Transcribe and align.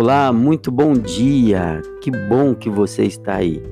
Olá, 0.00 0.32
muito 0.32 0.72
bom 0.72 0.94
dia. 0.94 1.82
Que 2.00 2.10
bom 2.10 2.54
que 2.54 2.70
você 2.70 3.04
está 3.04 3.34
aí. 3.34 3.62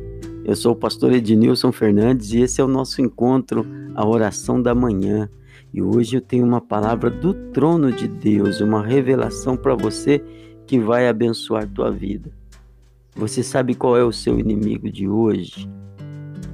Eu 0.45 0.55
sou 0.55 0.73
o 0.73 0.77
pastor 0.77 1.11
Ednilson 1.11 1.73
Fernandes 1.73 2.35
e 2.35 2.43
esse 2.43 2.61
é 2.61 2.65
o 2.65 2.69
nosso 2.69 3.01
encontro, 3.01 3.65
a 3.95 4.07
oração 4.07 4.61
da 4.61 4.75
manhã. 4.75 5.31
E 5.73 5.81
hoje 5.81 6.19
eu 6.19 6.21
tenho 6.21 6.45
uma 6.45 6.61
palavra 6.61 7.09
do 7.09 7.33
trono 7.33 7.91
de 7.91 8.07
Deus, 8.07 8.61
uma 8.61 8.85
revelação 8.85 9.57
para 9.57 9.75
você 9.75 10.23
que 10.67 10.79
vai 10.79 11.09
abençoar 11.09 11.67
tua 11.67 11.91
vida. 11.91 12.31
Você 13.17 13.43
sabe 13.43 13.75
qual 13.75 13.97
é 13.97 14.05
o 14.05 14.13
seu 14.13 14.39
inimigo 14.39 14.93
de 14.93 15.09
hoje? 15.09 15.67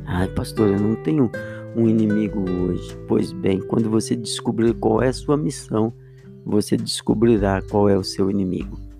Ai, 0.06 0.28
pastor, 0.28 0.68
eu 0.68 0.78
não 0.78 0.94
tenho 0.94 1.28
um 1.74 1.88
inimigo 1.88 2.48
hoje. 2.48 2.96
Pois 3.08 3.32
bem, 3.32 3.58
quando 3.58 3.90
você 3.90 4.14
descobrir 4.14 4.72
qual 4.74 5.02
é 5.02 5.08
a 5.08 5.12
sua 5.12 5.36
missão, 5.36 5.92
você 6.46 6.76
descobrirá 6.76 7.60
qual 7.60 7.88
é 7.88 7.98
o 7.98 8.04
seu 8.04 8.30
inimigo. 8.30 8.93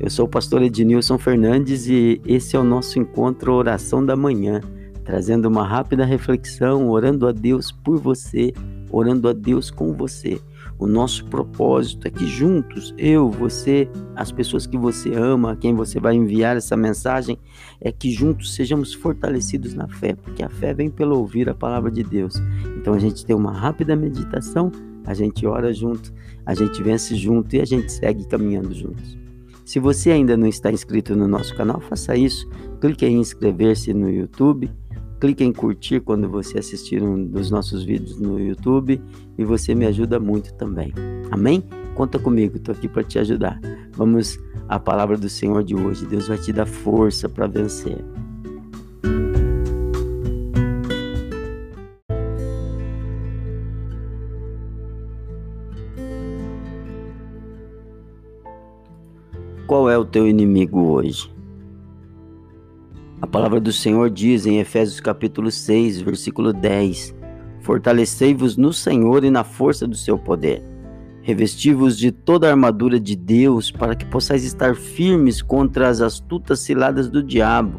Eu 0.00 0.08
sou 0.08 0.24
o 0.24 0.28
pastor 0.28 0.62
Ednilson 0.62 1.18
Fernandes 1.18 1.86
e 1.86 2.22
esse 2.24 2.56
é 2.56 2.58
o 2.58 2.64
nosso 2.64 2.98
encontro 2.98 3.52
Oração 3.52 4.02
da 4.04 4.16
Manhã, 4.16 4.62
trazendo 5.04 5.46
uma 5.46 5.62
rápida 5.62 6.06
reflexão, 6.06 6.88
orando 6.88 7.28
a 7.28 7.32
Deus 7.32 7.70
por 7.70 7.98
você, 7.98 8.50
orando 8.90 9.28
a 9.28 9.34
Deus 9.34 9.70
com 9.70 9.92
você. 9.92 10.40
O 10.78 10.86
nosso 10.86 11.26
propósito 11.26 12.08
é 12.08 12.10
que 12.10 12.26
juntos, 12.26 12.94
eu, 12.96 13.28
você, 13.28 13.90
as 14.16 14.32
pessoas 14.32 14.66
que 14.66 14.78
você 14.78 15.14
ama, 15.14 15.52
a 15.52 15.56
quem 15.56 15.74
você 15.74 16.00
vai 16.00 16.14
enviar 16.14 16.56
essa 16.56 16.78
mensagem, 16.78 17.36
é 17.78 17.92
que 17.92 18.10
juntos 18.10 18.54
sejamos 18.54 18.94
fortalecidos 18.94 19.74
na 19.74 19.86
fé, 19.86 20.14
porque 20.14 20.42
a 20.42 20.48
fé 20.48 20.72
vem 20.72 20.88
pelo 20.88 21.18
ouvir 21.18 21.46
a 21.50 21.54
palavra 21.54 21.90
de 21.90 22.02
Deus. 22.02 22.36
Então 22.78 22.94
a 22.94 22.98
gente 22.98 23.26
tem 23.26 23.36
uma 23.36 23.52
rápida 23.52 23.94
meditação, 23.94 24.72
a 25.04 25.12
gente 25.12 25.46
ora 25.46 25.74
junto, 25.74 26.10
a 26.46 26.54
gente 26.54 26.82
vence 26.82 27.14
junto 27.16 27.54
e 27.54 27.60
a 27.60 27.66
gente 27.66 27.92
segue 27.92 28.26
caminhando 28.26 28.72
juntos. 28.72 29.19
Se 29.70 29.78
você 29.78 30.10
ainda 30.10 30.36
não 30.36 30.48
está 30.48 30.72
inscrito 30.72 31.14
no 31.14 31.28
nosso 31.28 31.54
canal, 31.54 31.80
faça 31.80 32.16
isso. 32.16 32.44
Clique 32.80 33.06
em 33.06 33.20
inscrever-se 33.20 33.94
no 33.94 34.10
YouTube. 34.10 34.68
Clique 35.20 35.44
em 35.44 35.52
curtir 35.52 36.00
quando 36.00 36.28
você 36.28 36.58
assistir 36.58 37.00
um 37.00 37.24
dos 37.24 37.52
nossos 37.52 37.84
vídeos 37.84 38.18
no 38.18 38.36
YouTube 38.40 39.00
e 39.38 39.44
você 39.44 39.72
me 39.72 39.86
ajuda 39.86 40.18
muito 40.18 40.52
também. 40.54 40.92
Amém? 41.30 41.62
Conta 41.94 42.18
comigo, 42.18 42.56
estou 42.56 42.74
aqui 42.74 42.88
para 42.88 43.04
te 43.04 43.20
ajudar. 43.20 43.60
Vamos 43.92 44.40
à 44.68 44.80
palavra 44.80 45.16
do 45.16 45.28
Senhor 45.28 45.62
de 45.62 45.76
hoje. 45.76 46.04
Deus 46.04 46.26
vai 46.26 46.38
te 46.38 46.52
dar 46.52 46.66
força 46.66 47.28
para 47.28 47.46
vencer. 47.46 48.04
Qual 59.70 59.88
é 59.88 59.96
o 59.96 60.04
teu 60.04 60.26
inimigo 60.26 60.80
hoje? 60.80 61.32
A 63.22 63.26
palavra 63.28 63.60
do 63.60 63.72
Senhor 63.72 64.10
diz 64.10 64.44
em 64.44 64.58
Efésios 64.58 64.98
capítulo 64.98 65.48
6, 65.48 66.00
versículo 66.00 66.52
10: 66.52 67.14
Fortalecei-vos 67.60 68.56
no 68.56 68.72
Senhor 68.72 69.22
e 69.22 69.30
na 69.30 69.44
força 69.44 69.86
do 69.86 69.94
seu 69.94 70.18
poder. 70.18 70.60
Revesti-vos 71.22 71.96
de 71.96 72.10
toda 72.10 72.48
a 72.48 72.50
armadura 72.50 72.98
de 72.98 73.14
Deus, 73.14 73.70
para 73.70 73.94
que 73.94 74.04
possais 74.04 74.42
estar 74.42 74.74
firmes 74.74 75.40
contra 75.40 75.88
as 75.88 76.00
astutas 76.00 76.58
ciladas 76.58 77.08
do 77.08 77.22
diabo. 77.22 77.78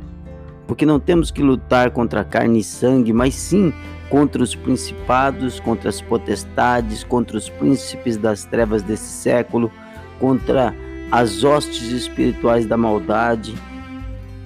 Porque 0.68 0.86
não 0.86 0.98
temos 0.98 1.30
que 1.30 1.44
lutar 1.44 1.92
contra 1.92 2.24
carne 2.24 2.60
e 2.60 2.64
sangue, 2.64 3.12
mas 3.12 3.36
sim 3.36 3.74
contra 4.10 4.42
os 4.42 4.56
principados, 4.56 5.60
contra 5.60 5.90
as 5.90 6.00
potestades, 6.00 7.04
contra 7.04 7.36
os 7.36 7.50
príncipes 7.50 8.16
das 8.16 8.46
trevas 8.46 8.82
desse 8.82 9.12
século, 9.12 9.70
contra 10.22 10.74
as 11.12 11.44
hostes 11.44 11.92
espirituais 11.92 12.66
da 12.66 12.78
maldade. 12.78 13.54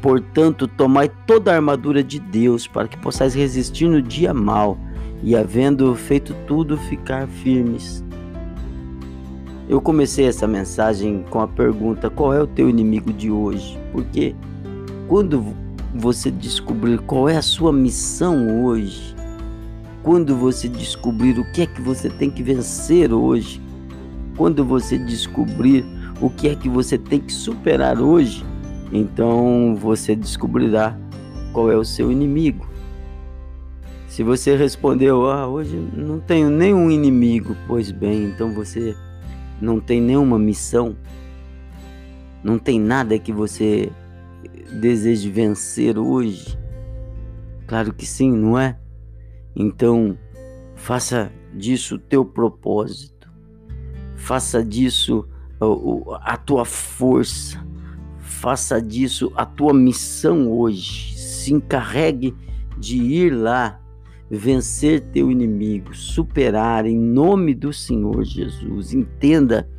Portanto, 0.01 0.67
tomai 0.67 1.09
toda 1.27 1.51
a 1.51 1.55
armadura 1.55 2.03
de 2.03 2.19
Deus 2.19 2.67
para 2.67 2.87
que 2.87 2.97
possais 2.97 3.35
resistir 3.35 3.87
no 3.87 4.01
dia 4.01 4.33
mal 4.33 4.77
e, 5.23 5.35
havendo 5.35 5.93
feito 5.95 6.35
tudo, 6.47 6.77
ficar 6.77 7.27
firmes. 7.27 8.03
Eu 9.67 9.81
comecei 9.81 10.27
essa 10.27 10.47
mensagem 10.47 11.23
com 11.29 11.39
a 11.39 11.47
pergunta: 11.47 12.09
qual 12.09 12.33
é 12.33 12.41
o 12.41 12.47
teu 12.47 12.69
inimigo 12.69 13.11
de 13.13 13.31
hoje? 13.31 13.77
Porque 13.91 14.35
quando 15.07 15.43
você 15.93 16.29
descobrir 16.29 16.99
qual 16.99 17.29
é 17.29 17.37
a 17.37 17.41
sua 17.41 17.71
missão 17.71 18.63
hoje, 18.63 19.15
quando 20.03 20.35
você 20.35 20.67
descobrir 20.67 21.39
o 21.39 21.51
que 21.51 21.61
é 21.61 21.65
que 21.65 21.81
você 21.81 22.09
tem 22.09 22.29
que 22.29 22.43
vencer 22.43 23.11
hoje, 23.11 23.59
quando 24.37 24.63
você 24.63 24.99
descobrir 24.99 25.83
o 26.21 26.29
que 26.29 26.47
é 26.49 26.55
que 26.55 26.69
você 26.69 26.97
tem 26.97 27.19
que 27.19 27.31
superar 27.31 27.99
hoje, 27.99 28.43
então 28.91 29.75
você 29.75 30.15
descobrirá 30.15 30.97
qual 31.51 31.71
é 31.71 31.75
o 31.75 31.85
seu 31.85 32.11
inimigo. 32.11 32.67
Se 34.07 34.23
você 34.23 34.55
respondeu, 34.55 35.29
ah, 35.29 35.47
hoje 35.47 35.75
não 35.93 36.19
tenho 36.19 36.49
nenhum 36.49 36.89
inimigo, 36.89 37.55
pois 37.67 37.91
bem, 37.91 38.25
então 38.25 38.53
você 38.53 38.95
não 39.61 39.79
tem 39.79 40.01
nenhuma 40.01 40.39
missão, 40.39 40.95
não 42.43 42.57
tem 42.57 42.79
nada 42.79 43.19
que 43.19 43.33
você 43.33 43.91
deseje 44.79 45.29
vencer 45.29 45.97
hoje. 45.97 46.57
Claro 47.67 47.93
que 47.93 48.05
sim, 48.05 48.31
não 48.31 48.57
é? 48.57 48.77
Então, 49.55 50.17
faça 50.75 51.31
disso 51.53 51.95
o 51.95 51.99
teu 51.99 52.23
propósito. 52.23 53.31
Faça 54.15 54.63
disso 54.63 55.27
a 56.21 56.37
tua 56.37 56.65
força, 56.65 57.65
faça 58.19 58.81
disso 58.81 59.31
a 59.35 59.45
tua 59.45 59.73
missão 59.73 60.51
hoje. 60.51 61.17
Se 61.17 61.53
encarregue 61.53 62.35
de 62.77 62.97
ir 62.97 63.29
lá, 63.31 63.79
vencer 64.29 65.01
teu 65.11 65.31
inimigo, 65.31 65.95
superar 65.95 66.85
em 66.85 66.97
nome 66.97 67.53
do 67.53 67.71
Senhor 67.71 68.23
Jesus. 68.23 68.93
Entenda 68.93 69.69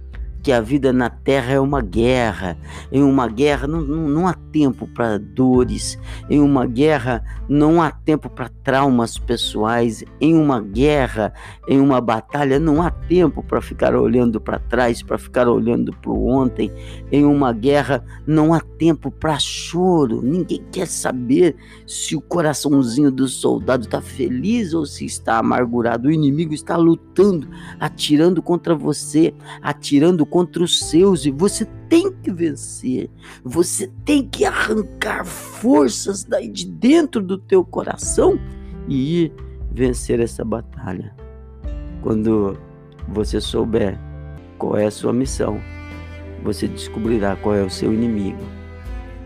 que 0.47 0.53
a 0.53 0.61
vida 0.61 0.93
na 0.93 1.11
terra 1.11 1.55
é 1.55 1.59
uma 1.59 1.83
guerra. 1.83 2.57
Em 2.93 3.03
uma 3.03 3.27
guerra 3.27 3.67
não, 3.67 3.81
não, 3.81 4.09
não 4.09 4.29
há 4.29 4.33
tempo 4.33 4.87
para 4.87 5.19
dores. 5.19 5.99
Em 6.31 6.39
uma 6.39 6.65
guerra 6.65 7.21
não 7.49 7.83
há 7.83 7.91
tempo 7.91 8.31
para 8.31 8.49
traumas 8.63 9.19
pessoais. 9.19 10.05
Em 10.21 10.37
uma 10.37 10.61
guerra, 10.61 11.33
em 11.67 11.81
uma 11.81 12.01
batalha, 12.01 12.61
não 12.61 12.81
há 12.81 12.93
tempo 12.93 13.43
para 13.43 13.61
ficar 13.61 13.97
olhando 13.97 14.41
para 14.41 14.61
trás, 14.61 15.03
para 15.03 15.19
ficar 15.19 15.49
olhando 15.49 15.93
para 16.01 16.13
o 16.13 16.29
ontem. 16.29 16.73
Em 17.11 17.25
uma 17.25 17.53
guerra 17.53 18.05
não 18.25 18.55
há 18.55 18.61
tempo 18.61 19.11
para 19.11 19.41
choro. 19.41 20.23
Ninguém 20.23 20.65
quer 20.71 20.87
saber 20.87 21.57
se 21.89 22.15
o 22.15 22.21
coraçãozinho 22.21 23.11
do 23.11 23.27
soldado 23.27 23.87
está 23.87 24.01
feliz 24.01 24.75
ou 24.75 24.87
se 24.87 25.05
está 25.05 25.39
amargurado. 25.39 26.07
O 26.07 26.13
inimigo 26.13 26.55
está 26.55 26.77
lutando, 26.77 27.49
atirando 27.81 28.41
contra 28.41 28.77
você, 28.77 29.35
atirando 29.61 30.25
contra 30.25 30.36
contra 30.37 30.63
os 30.63 30.81
seus 30.91 31.25
e 31.25 31.31
você 31.31 31.65
tem 31.89 32.13
que 32.13 32.31
vencer. 32.31 33.09
Você 33.43 33.91
tem 34.05 34.23
que 34.23 34.45
arrancar 34.45 35.25
forças 35.25 36.25
daí 36.25 36.47
de 36.47 36.67
dentro 36.67 37.23
do 37.23 37.39
teu 37.39 37.65
coração 37.65 38.39
e 38.87 39.25
ir 39.25 39.33
vencer 39.73 40.21
essa 40.21 40.45
batalha. 40.45 41.17
Quando 42.03 42.55
você 43.09 43.41
souber 43.41 43.99
qual 44.59 44.77
é 44.77 44.85
a 44.85 44.91
sua 44.91 45.11
missão, 45.11 45.59
você 46.45 46.69
descobrirá 46.69 47.35
qual 47.37 47.55
é 47.55 47.63
o 47.63 47.71
seu 47.71 47.91
inimigo 47.91 48.45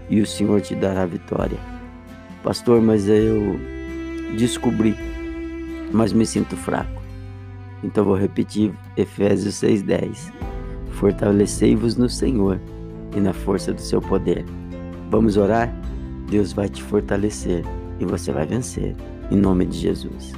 e 0.09 0.21
o 0.21 0.27
Senhor 0.27 0.61
te 0.61 0.77
dará 0.77 1.03
a 1.03 1.07
vitória. 1.07 1.59
Pastor, 2.41 2.81
mas 2.81 3.09
eu 3.09 3.59
descobri, 4.39 4.95
mas 5.91 6.13
me 6.13 6.25
sinto 6.25 6.57
fraco. 6.57 7.03
Então 7.83 8.05
vou 8.05 8.15
repetir 8.15 8.73
Efésios 8.97 9.57
6:10 9.57 10.40
fortalecei-vos 11.01 11.97
no 11.97 12.11
Senhor 12.11 12.61
e 13.17 13.21
na 13.21 13.33
força 13.33 13.73
do 13.73 13.81
seu 13.81 14.03
poder. 14.03 14.45
Vamos 15.11 15.39
orar? 15.39 15.75
Deus 16.31 16.53
vai 16.53 16.69
te 16.69 16.83
fortalecer 16.83 17.65
e 17.99 18.05
você 18.05 18.31
vai 18.31 18.47
vencer, 18.47 18.95
em 19.31 19.37
nome 19.37 19.65
de 19.65 19.79
Jesus. 19.79 20.33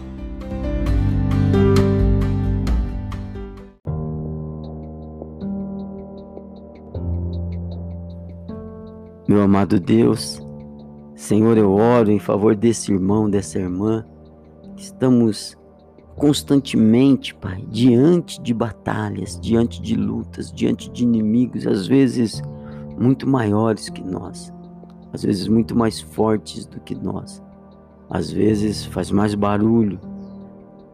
Meu 9.29 9.43
amado 9.43 9.81
Deus, 9.81 10.41
Senhor, 11.17 11.59
eu 11.59 11.73
oro 11.73 12.13
em 12.13 12.21
favor 12.21 12.55
desse 12.55 12.93
irmão, 12.93 13.29
dessa 13.29 13.59
irmã. 13.59 14.07
Estamos 14.77 15.57
constantemente, 16.23 17.35
Pai, 17.35 17.65
diante 17.69 18.41
de 18.41 18.55
batalhas, 18.55 19.37
diante 19.43 19.83
de 19.83 19.97
lutas, 19.97 20.53
diante 20.53 20.89
de 20.89 21.03
inimigos, 21.03 21.67
às 21.67 21.89
vezes 21.89 22.41
muito 22.97 23.29
maiores 23.29 23.89
que 23.89 24.05
nós, 24.05 24.55
às 25.13 25.25
vezes 25.25 25.49
muito 25.49 25.77
mais 25.77 26.01
fortes 26.01 26.65
do 26.65 26.79
que 26.79 26.95
nós, 26.95 27.43
às 28.09 28.31
vezes 28.31 28.85
faz 28.85 29.11
mais 29.11 29.35
barulho, 29.35 29.99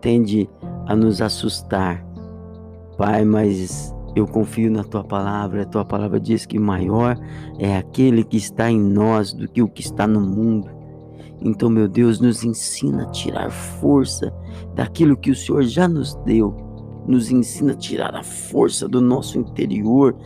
tende 0.00 0.48
a 0.86 0.96
nos 0.96 1.20
assustar. 1.20 2.02
Pai, 2.96 3.22
mas 3.22 3.94
Eu 4.16 4.26
confio 4.26 4.70
na 4.70 4.82
tua 4.82 5.04
palavra. 5.04 5.62
A 5.62 5.66
tua 5.66 5.84
palavra 5.84 6.18
diz 6.18 6.46
que 6.46 6.58
maior 6.58 7.16
é 7.58 7.76
aquele 7.76 8.24
que 8.24 8.38
está 8.38 8.68
em 8.70 8.80
nós 8.80 9.34
do 9.34 9.46
que 9.46 9.62
o 9.62 9.68
que 9.68 9.82
está 9.82 10.06
no 10.08 10.20
mundo. 10.20 10.70
Então, 11.40 11.68
meu 11.68 11.86
Deus, 11.86 12.18
nos 12.18 12.42
ensina 12.42 13.02
a 13.02 13.10
tirar 13.10 13.50
força 13.50 14.32
daquilo 14.74 15.16
que 15.16 15.30
o 15.30 15.36
Senhor 15.36 15.62
já 15.62 15.88
nos 15.88 16.14
deu. 16.24 16.56
Nos 17.06 17.30
ensina 17.30 17.72
a 17.72 17.76
tirar 17.76 18.14
a 18.14 18.22
força 18.22 18.88
do 18.88 19.00
nosso 19.00 19.38
interior, 19.38 20.16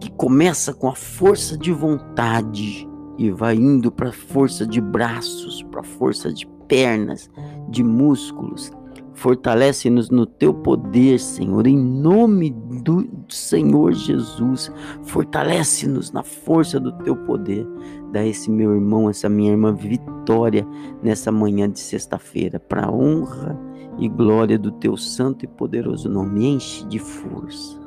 que 0.00 0.10
começa 0.12 0.72
com 0.72 0.88
a 0.88 0.94
força 0.94 1.56
de 1.56 1.72
vontade 1.72 2.88
e 3.18 3.30
vai 3.30 3.56
indo 3.56 3.90
para 3.90 4.10
a 4.10 4.12
força 4.12 4.66
de 4.66 4.80
braços, 4.80 5.62
para 5.70 5.80
a 5.80 5.84
força 5.84 6.32
de 6.32 6.46
pernas, 6.68 7.30
de 7.68 7.82
músculos. 7.82 8.70
Fortalece-nos 9.14 10.10
no 10.10 10.26
teu 10.26 10.52
poder, 10.52 11.18
Senhor, 11.20 11.66
em 11.66 11.78
nome 11.78 12.50
do 12.82 13.08
Senhor 13.28 13.92
Jesus. 13.92 14.70
Fortalece-nos 15.04 16.10
na 16.12 16.22
força 16.22 16.80
do 16.80 16.92
teu 16.98 17.16
poder. 17.16 17.66
Dá 18.12 18.24
esse 18.24 18.50
meu 18.50 18.74
irmão, 18.74 19.08
essa 19.08 19.28
minha 19.28 19.52
irmã 19.52 19.72
vitória 19.72 20.66
nessa 21.02 21.30
manhã 21.30 21.70
de 21.70 21.78
sexta-feira, 21.78 22.58
para 22.58 22.90
honra 22.90 23.58
e 23.98 24.08
glória 24.08 24.58
do 24.58 24.72
teu 24.72 24.96
santo 24.96 25.44
e 25.44 25.48
poderoso 25.48 26.08
nome. 26.08 26.46
Enche 26.46 26.84
de 26.86 26.98
força, 26.98 27.80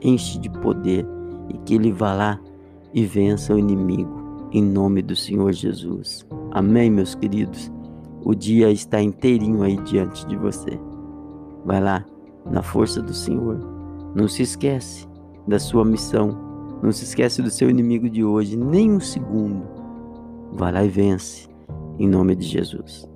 enche 0.00 0.38
de 0.38 0.48
poder 0.48 1.06
e 1.48 1.58
que 1.58 1.74
ele 1.74 1.90
vá 1.90 2.14
lá 2.14 2.40
e 2.94 3.04
vença 3.04 3.54
o 3.54 3.58
inimigo 3.58 4.18
em 4.52 4.62
nome 4.62 5.02
do 5.02 5.14
Senhor 5.14 5.52
Jesus. 5.52 6.26
Amém, 6.52 6.90
meus 6.90 7.14
queridos. 7.14 7.70
O 8.24 8.34
dia 8.34 8.70
está 8.70 9.00
inteirinho 9.00 9.62
aí 9.62 9.76
diante 9.78 10.26
de 10.26 10.36
você. 10.36 10.78
Vai 11.64 11.80
lá, 11.80 12.04
na 12.50 12.62
força 12.62 13.00
do 13.00 13.14
Senhor. 13.14 13.58
Não 14.14 14.28
se 14.28 14.42
esquece 14.42 15.06
da 15.46 15.58
sua 15.58 15.84
missão. 15.84 16.36
Não 16.82 16.92
se 16.92 17.04
esquece 17.04 17.42
do 17.42 17.50
seu 17.50 17.68
inimigo 17.68 18.08
de 18.08 18.24
hoje, 18.24 18.56
nem 18.56 18.90
um 18.90 19.00
segundo. 19.00 19.62
Vai 20.52 20.72
lá 20.72 20.84
e 20.84 20.88
vence, 20.88 21.48
em 21.98 22.08
nome 22.08 22.36
de 22.36 22.46
Jesus. 22.46 23.08